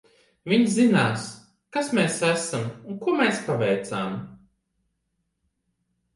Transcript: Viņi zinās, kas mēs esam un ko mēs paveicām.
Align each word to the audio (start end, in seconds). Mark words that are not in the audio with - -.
Viņi 0.51 0.69
zinās, 0.75 1.25
kas 1.77 1.91
mēs 1.97 2.15
esam 2.31 2.65
un 2.71 2.99
ko 3.05 3.15
mēs 3.21 3.43
paveicām. 3.51 4.19